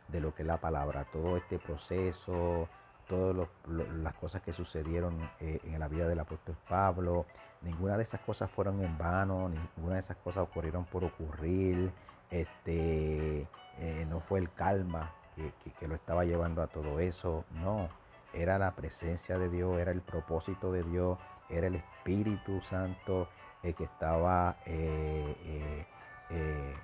de 0.10 0.20
lo 0.20 0.36
que 0.36 0.44
es 0.44 0.48
la 0.48 0.58
palabra, 0.58 1.06
todo 1.12 1.38
este 1.38 1.58
proceso, 1.58 2.68
todas 3.08 3.48
las 3.68 4.14
cosas 4.16 4.42
que 4.42 4.54
sucedieron 4.54 5.18
eh, 5.40 5.60
en 5.64 5.80
la 5.80 5.88
vida 5.88 6.08
del 6.08 6.20
apóstol 6.20 6.58
Pablo, 6.68 7.26
ninguna 7.62 7.98
de 7.98 8.04
esas 8.04 8.22
cosas 8.22 8.52
fueron 8.52 8.84
en 8.84 8.98
vano, 8.98 9.50
ninguna 9.50 9.96
de 9.96 10.02
esas 10.02 10.18
cosas 10.18 10.44
ocurrieron 10.44 10.86
por 10.86 11.04
ocurrir, 11.04 11.92
este, 12.30 13.48
eh, 13.80 14.06
no 14.10 14.20
fue 14.20 14.40
el 14.40 14.52
calma 14.54 15.14
que, 15.36 15.52
que 15.80 15.88
lo 15.88 15.96
estaba 15.96 16.24
llevando 16.24 16.62
a 16.62 16.68
todo 16.68 17.00
eso, 17.00 17.46
no, 17.52 17.90
era 18.36 18.58
la 18.58 18.72
presencia 18.72 19.38
de 19.38 19.50
Dios, 19.50 19.80
era 19.80 19.92
el 19.92 20.02
propósito 20.02 20.72
de 20.72 20.84
Dios, 20.84 21.18
era 21.50 21.68
el 21.68 21.76
Espíritu 21.76 22.62
Santo 22.62 23.28
el 23.64 23.74
que 23.74 23.86
estaba 23.86 24.58
eh, 24.66 25.36
eh, 25.46 25.86
eh, 26.30 26.76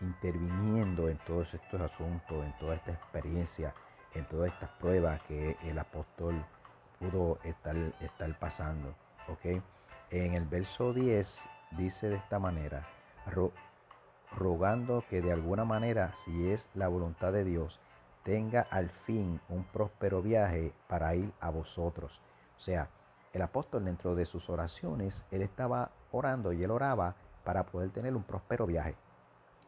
interviniendo 0.00 1.08
en 1.08 1.18
todos 1.18 1.54
estos 1.54 1.80
asuntos, 1.80 2.44
en 2.44 2.52
toda 2.58 2.74
esta 2.74 2.92
experiencia, 2.92 3.74
en 4.14 4.24
todas 4.26 4.52
estas 4.52 4.70
pruebas 4.72 5.20
que 5.22 5.56
el 5.64 5.78
apóstol 5.78 6.44
pudo 6.98 7.38
estar, 7.44 7.76
estar 8.00 8.38
pasando. 8.38 8.94
¿okay? 9.28 9.62
En 10.10 10.34
el 10.34 10.44
verso 10.46 10.92
10 10.92 11.48
dice 11.72 12.08
de 12.08 12.16
esta 12.16 12.38
manera, 12.38 12.86
rogando 14.36 15.04
que 15.08 15.22
de 15.22 15.32
alguna 15.32 15.64
manera, 15.64 16.12
si 16.24 16.50
es 16.50 16.68
la 16.74 16.88
voluntad 16.88 17.32
de 17.32 17.44
Dios, 17.44 17.80
tenga 18.28 18.66
al 18.70 18.90
fin 18.90 19.40
un 19.48 19.64
próspero 19.64 20.20
viaje 20.20 20.74
para 20.86 21.14
ir 21.14 21.32
a 21.40 21.48
vosotros. 21.48 22.20
O 22.58 22.60
sea, 22.60 22.90
el 23.32 23.40
apóstol 23.40 23.86
dentro 23.86 24.14
de 24.14 24.26
sus 24.26 24.50
oraciones, 24.50 25.24
él 25.30 25.40
estaba 25.40 25.92
orando 26.12 26.52
y 26.52 26.62
él 26.62 26.70
oraba 26.70 27.14
para 27.42 27.64
poder 27.64 27.88
tener 27.88 28.14
un 28.14 28.22
próspero 28.22 28.66
viaje. 28.66 28.94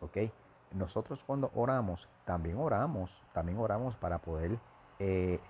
¿Ok? 0.02 0.30
Nosotros 0.72 1.24
cuando 1.24 1.50
oramos, 1.54 2.06
también 2.26 2.58
oramos, 2.58 3.10
también 3.32 3.56
oramos 3.56 3.96
para 3.96 4.18
poder, 4.18 4.58
eh, 4.98 5.40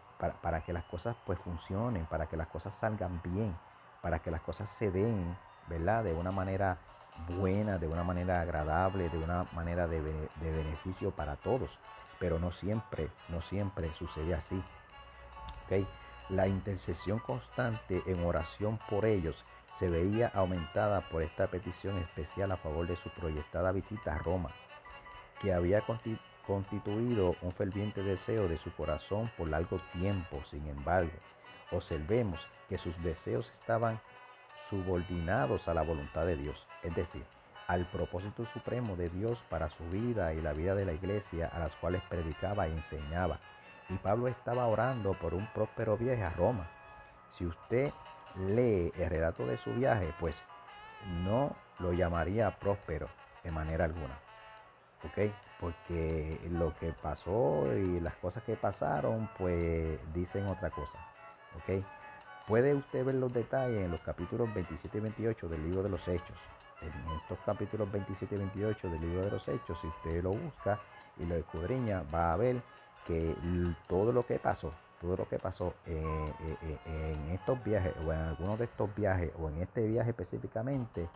para, 0.40 0.60
que 0.60 0.72
las 0.72 0.84
cosas 0.84 1.16
pues 1.26 1.40
funcionen, 1.40 2.06
para 2.06 2.26
que 2.26 2.36
las 2.36 2.46
cosas 2.46 2.76
salgan 2.76 3.20
bien, 3.24 3.56
para 4.02 4.20
que 4.20 4.30
las 4.30 4.42
cosas 4.42 4.70
se 4.70 4.92
den, 4.92 5.36
¿verdad? 5.66 6.04
De 6.04 6.14
una 6.14 6.30
manera 6.30 6.78
buena, 7.40 7.76
de 7.76 7.88
una 7.88 8.04
manera 8.04 8.40
agradable, 8.40 9.08
de 9.08 9.18
una 9.18 9.48
manera 9.52 9.88
de, 9.88 10.00
de 10.00 10.50
beneficio 10.52 11.10
para 11.10 11.34
todos. 11.34 11.76
Pero 12.20 12.38
no 12.38 12.52
siempre, 12.52 13.08
no 13.28 13.42
siempre 13.42 13.92
sucede 13.98 14.34
así. 14.34 14.62
¿Ok? 15.64 15.84
La 16.28 16.46
intercesión 16.46 17.18
constante 17.18 18.04
en 18.06 18.24
oración 18.24 18.78
por 18.88 19.04
ellos 19.04 19.44
se 19.80 19.88
veía 19.88 20.28
aumentada 20.34 21.00
por 21.08 21.22
esta 21.22 21.48
petición 21.48 21.96
especial 21.98 22.52
a 22.52 22.56
favor 22.56 22.86
de 22.86 22.94
su 22.94 23.10
proyectada 23.10 23.72
visita 23.72 24.14
a 24.14 24.18
Roma, 24.18 24.50
que 25.40 25.52
había 25.52 25.82
constituido 26.46 27.34
un 27.40 27.50
ferviente 27.50 28.02
deseo 28.02 28.46
de 28.46 28.58
su 28.58 28.70
corazón 28.74 29.30
por 29.36 29.48
largo 29.48 29.80
tiempo. 29.92 30.42
Sin 30.48 30.66
embargo, 30.68 31.10
observemos 31.72 32.46
que 32.68 32.78
sus 32.78 32.96
deseos 33.02 33.50
estaban 33.52 33.98
subordinados 34.68 35.66
a 35.66 35.74
la 35.74 35.82
voluntad 35.82 36.26
de 36.26 36.36
Dios, 36.36 36.66
es 36.82 36.94
decir, 36.94 37.24
al 37.70 37.86
propósito 37.86 38.44
supremo 38.44 38.96
de 38.96 39.08
Dios 39.10 39.38
para 39.48 39.70
su 39.70 39.84
vida 39.90 40.34
y 40.34 40.40
la 40.40 40.52
vida 40.52 40.74
de 40.74 40.84
la 40.84 40.92
iglesia 40.92 41.46
a 41.46 41.60
las 41.60 41.72
cuales 41.76 42.02
predicaba 42.08 42.66
y 42.66 42.72
enseñaba 42.72 43.38
y 43.88 43.94
Pablo 43.94 44.26
estaba 44.26 44.66
orando 44.66 45.14
por 45.14 45.34
un 45.34 45.46
próspero 45.46 45.96
viaje 45.96 46.24
a 46.24 46.30
Roma. 46.30 46.66
Si 47.36 47.46
usted 47.46 47.92
lee 48.48 48.92
el 48.96 49.08
relato 49.08 49.46
de 49.46 49.56
su 49.56 49.72
viaje, 49.72 50.12
pues 50.18 50.42
no 51.24 51.54
lo 51.78 51.92
llamaría 51.92 52.58
próspero 52.58 53.08
de 53.44 53.52
manera 53.52 53.84
alguna. 53.84 54.18
¿Ok? 55.04 55.32
Porque 55.60 56.40
lo 56.50 56.74
que 56.76 56.92
pasó 56.92 57.72
y 57.76 58.00
las 58.00 58.16
cosas 58.16 58.42
que 58.42 58.56
pasaron, 58.56 59.30
pues 59.38 59.98
dicen 60.12 60.46
otra 60.48 60.70
cosa. 60.70 60.98
¿Ok? 61.56 61.84
Puede 62.48 62.74
usted 62.74 63.04
ver 63.04 63.14
los 63.14 63.32
detalles 63.32 63.78
en 63.78 63.92
los 63.92 64.00
capítulos 64.00 64.52
27 64.52 64.98
y 64.98 65.00
28 65.00 65.48
del 65.48 65.62
libro 65.62 65.82
de 65.84 65.88
los 65.88 66.06
Hechos. 66.08 66.36
En 66.82 67.16
estos 67.16 67.38
capítulos 67.44 67.90
27 67.92 68.34
y 68.34 68.38
28 68.38 68.90
del 68.90 69.00
libro 69.00 69.24
de 69.24 69.30
los 69.30 69.46
Hechos, 69.48 69.78
si 69.80 69.86
usted 69.86 70.22
lo 70.22 70.30
busca 70.30 70.78
y 71.18 71.26
lo 71.26 71.36
escudriña, 71.36 72.02
va 72.14 72.32
a 72.32 72.36
ver 72.36 72.62
que 73.06 73.34
todo 73.86 74.12
lo 74.12 74.24
que 74.24 74.38
pasó, 74.38 74.72
todo 75.00 75.16
lo 75.16 75.28
que 75.28 75.38
pasó 75.38 75.74
eh, 75.86 76.02
eh, 76.40 76.78
eh, 76.86 77.16
en 77.26 77.30
estos 77.32 77.62
viajes 77.64 77.94
o 78.06 78.12
en 78.12 78.20
algunos 78.20 78.58
de 78.58 78.64
estos 78.66 78.94
viajes 78.94 79.30
o 79.38 79.48
en 79.48 79.58
este 79.58 79.86
viaje 79.86 80.10
específicamente 80.10 81.08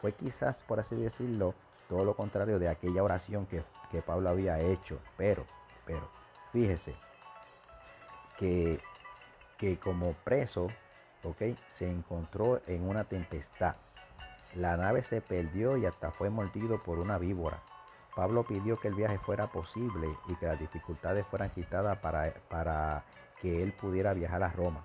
fue 0.00 0.12
quizás, 0.12 0.62
por 0.62 0.78
así 0.80 0.94
decirlo, 0.96 1.54
todo 1.88 2.04
lo 2.04 2.14
contrario 2.14 2.58
de 2.58 2.68
aquella 2.68 3.02
oración 3.02 3.46
que, 3.46 3.62
Pablo 4.02 4.28
había 4.28 4.60
hecho. 4.60 4.98
Pero, 5.16 5.46
pero, 5.86 6.06
fíjese 6.52 6.94
que, 8.38 8.78
que 9.56 9.78
como 9.78 10.12
preso, 10.12 10.66
ok, 11.24 11.56
se 11.70 11.90
encontró 11.90 12.60
en 12.66 12.86
una 12.86 13.04
tempestad. 13.04 13.74
La 14.56 14.74
nave 14.78 15.02
se 15.02 15.20
perdió 15.20 15.76
y 15.76 15.84
hasta 15.84 16.10
fue 16.10 16.30
mordido 16.30 16.82
por 16.82 16.98
una 16.98 17.18
víbora. 17.18 17.60
Pablo 18.14 18.42
pidió 18.42 18.80
que 18.80 18.88
el 18.88 18.94
viaje 18.94 19.18
fuera 19.18 19.48
posible 19.48 20.08
y 20.28 20.34
que 20.36 20.46
las 20.46 20.58
dificultades 20.58 21.26
fueran 21.26 21.50
quitadas 21.50 21.98
para, 21.98 22.32
para 22.48 23.04
que 23.42 23.62
él 23.62 23.74
pudiera 23.74 24.14
viajar 24.14 24.42
a 24.42 24.48
Roma. 24.48 24.82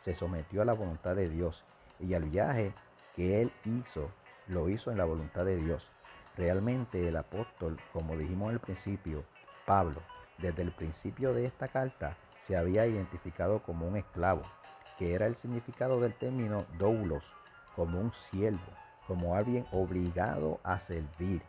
Se 0.00 0.12
sometió 0.12 0.62
a 0.62 0.64
la 0.64 0.72
voluntad 0.72 1.14
de 1.14 1.28
Dios 1.28 1.62
y 2.00 2.14
al 2.14 2.24
viaje 2.24 2.74
que 3.14 3.40
él 3.42 3.52
hizo, 3.64 4.10
lo 4.48 4.68
hizo 4.68 4.90
en 4.90 4.98
la 4.98 5.04
voluntad 5.04 5.44
de 5.44 5.56
Dios. 5.56 5.88
Realmente 6.36 7.06
el 7.06 7.16
apóstol, 7.16 7.78
como 7.92 8.16
dijimos 8.16 8.50
al 8.50 8.58
principio, 8.58 9.22
Pablo, 9.66 10.00
desde 10.38 10.62
el 10.62 10.72
principio 10.72 11.32
de 11.32 11.46
esta 11.46 11.68
carta, 11.68 12.16
se 12.40 12.56
había 12.56 12.88
identificado 12.88 13.62
como 13.62 13.86
un 13.86 13.96
esclavo, 13.96 14.42
que 14.98 15.14
era 15.14 15.26
el 15.26 15.36
significado 15.36 16.00
del 16.00 16.14
término 16.14 16.66
doulos, 16.76 17.22
como 17.76 18.00
un 18.00 18.12
siervo, 18.12 18.81
como 19.12 19.34
alguien 19.34 19.66
obligado 19.72 20.58
a 20.62 20.78
servir 20.78 21.42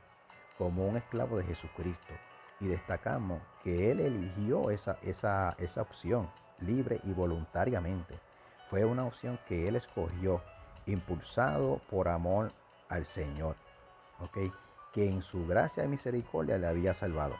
como 0.58 0.86
un 0.86 0.98
esclavo 0.98 1.38
de 1.38 1.46
Jesucristo. 1.46 2.14
Y 2.60 2.68
destacamos 2.68 3.42
que 3.64 3.90
Él 3.90 4.02
eligió 4.02 4.70
esa, 4.70 4.98
esa, 5.02 5.56
esa 5.58 5.82
opción 5.82 6.30
libre 6.60 7.00
y 7.06 7.14
voluntariamente. 7.14 8.20
Fue 8.70 8.84
una 8.84 9.06
opción 9.06 9.40
que 9.48 9.70
Él 9.70 9.78
escogió, 9.78 10.42
impulsado 10.88 11.80
por 11.90 12.10
amor 12.10 12.52
al 12.90 13.06
Señor. 13.06 13.56
¿ok? 14.20 14.54
Que 14.92 15.10
en 15.10 15.22
su 15.22 15.48
gracia 15.48 15.86
y 15.86 15.88
misericordia 15.88 16.58
le 16.58 16.68
había 16.68 16.94
salvado. 16.94 17.36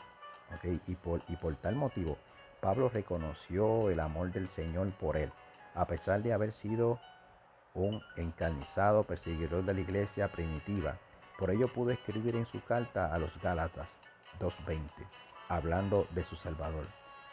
¿ok? 0.54 0.80
Y, 0.86 0.94
por, 0.94 1.20
y 1.28 1.36
por 1.36 1.54
tal 1.56 1.76
motivo, 1.76 2.16
Pablo 2.62 2.88
reconoció 2.88 3.90
el 3.90 4.00
amor 4.00 4.32
del 4.32 4.48
Señor 4.48 4.90
por 4.92 5.18
él, 5.18 5.30
a 5.74 5.84
pesar 5.84 6.22
de 6.22 6.32
haber 6.32 6.52
sido 6.52 6.98
un 7.74 8.00
encarnizado 8.16 9.02
perseguidor 9.02 9.64
de 9.64 9.74
la 9.74 9.80
iglesia 9.80 10.28
primitiva. 10.28 10.96
Por 11.38 11.50
ello 11.50 11.72
pudo 11.72 11.90
escribir 11.90 12.36
en 12.36 12.46
su 12.46 12.62
carta 12.62 13.12
a 13.12 13.18
los 13.18 13.30
Gálatas 13.42 13.90
2.20, 14.38 14.88
hablando 15.48 16.06
de 16.12 16.24
su 16.24 16.36
Salvador. 16.36 16.86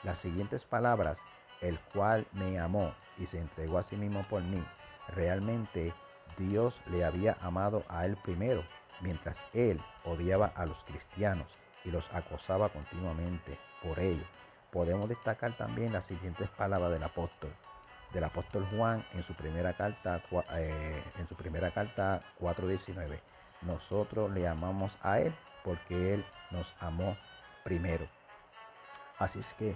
Las 0.04 0.18
siguientes 0.18 0.66
palabras, 0.66 1.20
el 1.62 1.80
cual 1.80 2.26
me 2.34 2.60
amó 2.60 2.94
y 3.20 3.28
se 3.28 3.40
entregó 3.40 3.78
a 3.78 3.84
sí 3.84 3.96
mismo 3.96 4.24
por 4.30 4.42
mí. 4.42 4.64
Realmente 5.10 5.94
Dios 6.38 6.82
le 6.88 7.06
había 7.06 7.38
amado 7.42 7.84
a 7.88 8.06
él 8.06 8.18
primero, 8.24 8.64
mientras 9.02 9.46
él 9.54 9.80
odiaba 10.04 10.48
a 10.56 10.66
los 10.66 10.84
cristianos 10.86 11.48
y 11.86 11.92
los 11.92 12.12
acosaba 12.14 12.70
continuamente 12.70 13.60
por 13.84 14.00
ello. 14.00 14.24
Podemos 14.72 15.08
destacar 15.08 15.56
también 15.58 15.94
las 15.94 16.06
siguientes 16.06 16.50
palabras 16.50 16.92
del 16.92 17.04
apóstol, 17.04 17.52
del 18.14 18.24
apóstol 18.24 18.68
Juan 18.76 19.06
en 19.14 19.24
su 19.24 19.34
primera 19.34 19.74
carta, 19.74 20.22
eh, 20.54 21.04
en 21.18 21.28
su 21.28 21.36
primera 21.36 21.72
carta 21.72 22.22
4.19. 22.40 23.20
Nosotros 23.62 24.32
le 24.32 24.48
amamos 24.48 24.98
a 25.02 25.20
Él 25.20 25.34
porque 25.64 26.14
Él 26.14 26.26
nos 26.52 26.74
amó 26.80 27.18
primero. 27.64 28.08
Así 29.20 29.40
es 29.40 29.54
que 29.54 29.76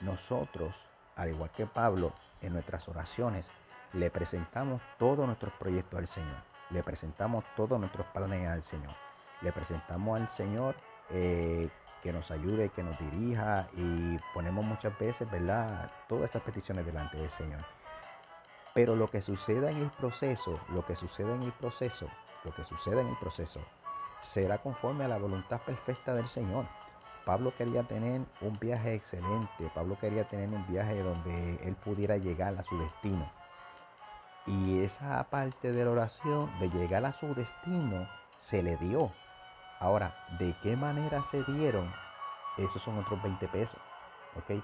nosotros, 0.00 0.74
al 1.16 1.30
igual 1.30 1.50
que 1.50 1.66
Pablo, 1.66 2.12
en 2.42 2.52
nuestras 2.52 2.88
oraciones, 2.88 3.50
le 3.92 4.10
presentamos 4.10 4.82
todos 4.98 5.26
nuestros 5.26 5.52
proyectos 5.54 5.98
al 5.98 6.08
Señor. 6.08 6.36
Le 6.70 6.82
presentamos 6.82 7.44
todos 7.56 7.78
nuestros 7.78 8.06
planes 8.08 8.48
al 8.48 8.62
Señor. 8.62 8.94
Le 9.40 9.52
presentamos 9.52 10.20
al 10.20 10.28
Señor 10.28 10.74
eh, 11.10 11.68
que 12.02 12.12
nos 12.12 12.30
ayude, 12.30 12.70
que 12.70 12.82
nos 12.82 12.98
dirija 12.98 13.68
y 13.76 14.16
ponemos 14.34 14.64
muchas 14.64 14.96
veces, 14.98 15.30
¿verdad? 15.30 15.90
Todas 16.08 16.26
estas 16.26 16.42
peticiones 16.42 16.86
delante 16.86 17.16
del 17.16 17.30
Señor. 17.30 17.60
Pero 18.74 18.94
lo 18.94 19.10
que 19.10 19.22
suceda 19.22 19.70
en 19.70 19.78
el 19.78 19.90
proceso, 19.90 20.54
lo 20.68 20.84
que 20.84 20.96
suceda 20.96 21.34
en 21.34 21.42
el 21.42 21.52
proceso, 21.52 22.08
lo 22.44 22.54
que 22.54 22.62
suceda 22.62 23.00
en 23.00 23.08
el 23.08 23.16
proceso, 23.16 23.60
será 24.22 24.58
conforme 24.58 25.04
a 25.04 25.08
la 25.08 25.18
voluntad 25.18 25.60
perfecta 25.62 26.14
del 26.14 26.28
Señor. 26.28 26.66
Pablo 27.24 27.52
quería 27.56 27.82
tener 27.82 28.20
un 28.40 28.58
viaje 28.60 28.94
excelente, 28.94 29.70
Pablo 29.74 29.98
quería 29.98 30.24
tener 30.24 30.48
un 30.48 30.64
viaje 30.66 31.02
donde 31.02 31.58
él 31.64 31.74
pudiera 31.74 32.18
llegar 32.18 32.56
a 32.58 32.64
su 32.64 32.78
destino. 32.78 33.28
Y 34.46 34.82
esa 34.84 35.24
parte 35.24 35.72
de 35.72 35.84
la 35.84 35.90
oración 35.90 36.50
de 36.60 36.68
llegar 36.70 37.04
a 37.04 37.12
su 37.12 37.34
destino 37.34 38.06
se 38.38 38.62
le 38.62 38.76
dio. 38.76 39.10
Ahora, 39.78 40.14
¿de 40.38 40.54
qué 40.62 40.76
manera 40.76 41.22
se 41.30 41.44
dieron? 41.44 41.92
Esos 42.56 42.82
son 42.82 42.98
otros 42.98 43.22
20 43.22 43.46
pesos. 43.48 43.78
¿Ok? 44.36 44.62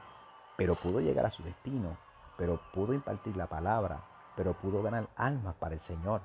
Pero 0.56 0.74
pudo 0.74 1.00
llegar 1.00 1.26
a 1.26 1.30
su 1.30 1.42
destino, 1.42 1.96
pero 2.36 2.60
pudo 2.72 2.94
impartir 2.94 3.36
la 3.36 3.46
palabra, 3.46 4.00
pero 4.36 4.54
pudo 4.54 4.82
ganar 4.82 5.08
almas 5.16 5.54
para 5.56 5.74
el 5.74 5.80
Señor. 5.80 6.22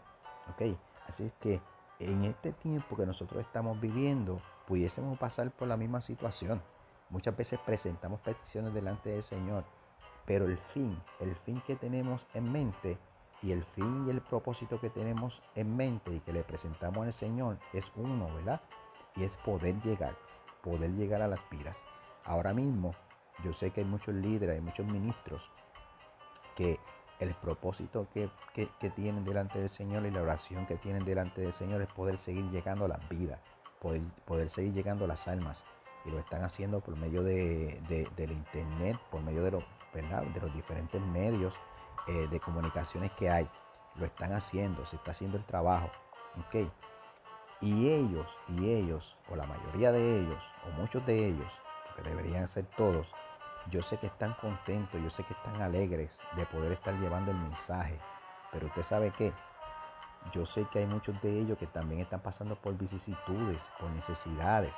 ¿Ok? 0.49 0.77
Así 1.07 1.25
es 1.25 1.33
que 1.39 1.61
en 1.99 2.25
este 2.25 2.53
tiempo 2.53 2.95
que 2.95 3.05
nosotros 3.05 3.41
estamos 3.41 3.79
viviendo, 3.79 4.39
pudiésemos 4.67 5.17
pasar 5.17 5.51
por 5.51 5.67
la 5.67 5.77
misma 5.77 6.01
situación. 6.01 6.61
Muchas 7.09 7.35
veces 7.35 7.59
presentamos 7.65 8.19
peticiones 8.21 8.73
delante 8.73 9.09
del 9.09 9.23
Señor, 9.23 9.63
pero 10.25 10.45
el 10.45 10.57
fin, 10.57 11.01
el 11.19 11.35
fin 11.35 11.61
que 11.65 11.75
tenemos 11.75 12.25
en 12.33 12.51
mente 12.51 12.97
y 13.41 13.51
el 13.51 13.63
fin 13.63 14.05
y 14.07 14.11
el 14.11 14.21
propósito 14.21 14.79
que 14.79 14.89
tenemos 14.89 15.41
en 15.55 15.75
mente 15.75 16.13
y 16.13 16.19
que 16.21 16.33
le 16.33 16.43
presentamos 16.43 17.05
al 17.05 17.13
Señor 17.13 17.57
es 17.73 17.91
uno, 17.95 18.33
¿verdad? 18.35 18.61
Y 19.15 19.23
es 19.23 19.37
poder 19.37 19.79
llegar, 19.81 20.15
poder 20.63 20.91
llegar 20.91 21.21
a 21.21 21.27
las 21.27 21.39
vidas. 21.49 21.77
Ahora 22.23 22.53
mismo, 22.53 22.93
yo 23.43 23.53
sé 23.53 23.71
que 23.71 23.81
hay 23.81 23.87
muchos 23.87 24.15
líderes, 24.15 24.55
hay 24.55 24.61
muchos 24.61 24.85
ministros 24.85 25.41
que 26.55 26.79
el 27.19 27.33
propósito 27.35 28.07
que, 28.13 28.29
tienen 28.95 29.23
delante 29.23 29.59
del 29.59 29.69
Señor 29.69 30.05
y 30.05 30.11
la 30.11 30.21
oración 30.21 30.65
que 30.65 30.75
tienen 30.75 31.05
delante 31.05 31.41
del 31.41 31.53
Señor 31.53 31.81
es 31.81 31.87
poder 31.87 32.17
seguir 32.17 32.49
llegando 32.51 32.85
a 32.85 32.87
las 32.87 33.09
vidas, 33.09 33.39
poder, 33.79 34.01
poder 34.25 34.49
seguir 34.49 34.73
llegando 34.73 35.05
a 35.05 35.07
las 35.07 35.27
almas. 35.27 35.63
Y 36.05 36.09
lo 36.09 36.19
están 36.19 36.43
haciendo 36.43 36.79
por 36.79 36.95
medio 36.95 37.23
de, 37.23 37.81
del 38.15 38.31
Internet, 38.31 38.97
por 39.11 39.21
medio 39.21 39.43
de 39.43 39.51
los, 39.51 39.63
de 40.01 40.41
los 40.41 40.53
diferentes 40.53 41.01
medios 41.01 41.53
eh, 42.07 42.27
de 42.29 42.39
comunicaciones 42.39 43.11
que 43.13 43.29
hay. 43.29 43.49
Lo 43.95 44.05
están 44.05 44.33
haciendo, 44.33 44.85
se 44.85 44.95
está 44.95 45.11
haciendo 45.11 45.37
el 45.37 45.45
trabajo. 45.45 45.89
¿ok? 46.39 46.69
Y 47.61 47.89
ellos, 47.89 48.27
y 48.49 48.69
ellos, 48.69 49.17
o 49.29 49.35
la 49.35 49.47
mayoría 49.47 49.91
de 49.91 50.19
ellos, 50.19 50.43
o 50.67 50.71
muchos 50.79 51.03
de 51.05 51.29
ellos, 51.29 51.51
porque 51.87 52.09
deberían 52.09 52.47
ser 52.47 52.65
todos, 52.77 53.07
yo 53.71 53.81
sé 53.81 53.97
que 53.97 54.07
están 54.07 54.33
contentos, 54.35 55.01
yo 55.01 55.09
sé 55.09 55.23
que 55.23 55.33
están 55.33 55.61
alegres 55.61 56.21
de 56.35 56.45
poder 56.45 56.71
estar 56.73 56.93
llevando 56.99 57.31
el 57.31 57.37
mensaje. 57.37 57.99
Pero 58.51 58.67
usted 58.67 58.83
sabe 58.83 59.11
que 59.11 59.33
yo 60.31 60.45
sé 60.45 60.65
que 60.71 60.79
hay 60.79 60.85
muchos 60.85 61.19
de 61.21 61.39
ellos 61.39 61.57
que 61.57 61.67
también 61.67 62.01
están 62.01 62.21
pasando 62.21 62.55
por 62.55 62.77
vicisitudes, 62.77 63.71
por 63.79 63.89
necesidades, 63.91 64.75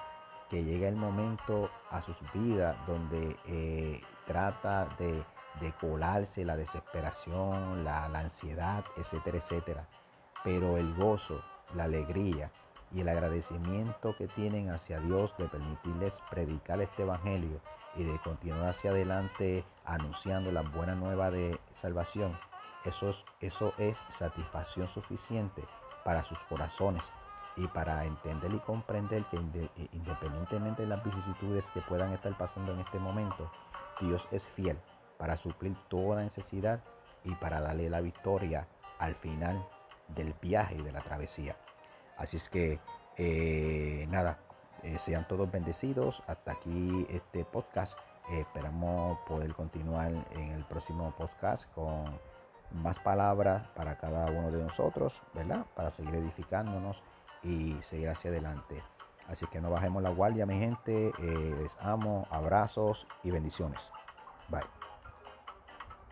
que 0.50 0.64
llega 0.64 0.88
el 0.88 0.96
momento 0.96 1.70
a 1.92 2.02
sus 2.02 2.18
vidas 2.34 2.76
donde 2.88 3.38
eh, 3.46 4.02
trata 4.30 4.88
de 4.98 5.26
de 5.60 5.74
colarse 5.74 6.46
la 6.46 6.56
desesperación, 6.56 7.84
la, 7.84 8.06
ansiedad, 8.06 8.84
etcétera, 8.96 9.38
etcétera. 9.38 9.88
Pero 10.44 10.78
el 10.78 10.94
gozo, 10.96 11.42
la 11.76 11.84
alegría 11.84 12.52
y 12.94 13.02
el 13.02 13.10
agradecimiento 13.10 14.16
que 14.18 14.28
tienen 14.28 14.70
hacia 14.70 15.00
Dios 15.00 15.34
de 15.38 15.48
permitirles 15.48 16.16
predicar 16.30 16.82
este 16.82 17.04
evangelio 17.04 17.60
y 17.96 18.04
de 18.04 18.18
continuar 18.20 18.70
hacia 18.70 18.92
adelante 18.92 19.64
anunciando 19.86 20.52
la 20.52 20.62
buena 20.62 20.96
nueva 20.96 21.30
de 21.30 21.60
salvación, 21.74 22.38
eso 22.86 23.10
es, 23.10 23.24
eso 23.42 23.74
es 23.78 24.04
satisfacción 24.08 24.88
suficiente 24.88 25.64
para 26.06 26.24
sus 26.24 26.40
corazones 26.44 27.12
y 27.58 27.68
para 27.68 28.06
entender 28.06 28.54
y 28.54 28.60
comprender 28.60 29.26
que 29.26 29.38
independientemente 29.92 30.84
de 30.84 30.88
las 30.88 31.04
vicisitudes 31.04 31.70
que 31.72 31.82
puedan 31.82 32.14
estar 32.14 32.36
pasando 32.38 32.72
en 32.72 32.80
este 32.80 33.00
momento, 33.00 33.52
Dios 34.00 34.28
es 34.32 34.46
fiel 34.46 34.78
para 35.18 35.38
suplir 35.38 35.76
toda 35.90 36.24
necesidad 36.24 36.82
y 37.24 37.36
para 37.36 37.62
darle 37.62 37.90
la 37.90 38.02
victoria 38.02 38.68
al 39.00 39.16
final 39.16 39.66
del 40.08 40.34
viaje 40.42 40.76
y 40.76 40.82
de 40.82 40.92
la 40.92 41.02
travesía. 41.02 41.58
Así 42.18 42.38
es 42.38 42.50
que, 42.50 42.80
eh, 43.18 44.06
nada, 44.10 44.40
eh, 44.84 44.98
sean 44.98 45.28
todos 45.28 45.52
bendecidos. 45.52 46.24
Hasta 46.28 46.54
aquí 46.54 47.06
este 47.10 47.46
podcast. 47.46 47.98
esperamos 48.30 49.18
poder 49.28 49.56
continuar 49.56 50.12
en 50.34 50.52
el 50.52 50.64
próximo 50.66 51.12
podcast 51.18 51.68
con 51.74 52.20
más 52.72 53.00
palabras 53.00 53.68
para 53.70 53.98
cada 53.98 54.30
uno 54.30 54.52
de 54.52 54.62
nosotros, 54.62 55.20
¿verdad? 55.34 55.66
Para 55.76 55.90
seguir 55.90 56.14
edificándonos 56.14 57.02
y 57.42 57.76
seguir 57.82 58.10
hacia 58.10 58.30
adelante. 58.30 58.84
Así 59.30 59.46
que 59.48 59.62
no 59.62 59.70
bajemos 59.70 60.02
la 60.02 60.10
guardia, 60.10 60.46
mi 60.46 60.58
gente. 60.58 61.14
Eh, 61.20 61.56
les 61.62 61.78
amo, 61.80 62.28
abrazos 62.32 63.06
y 63.24 63.32
bendiciones. 63.32 63.80
Bye. 64.50 64.79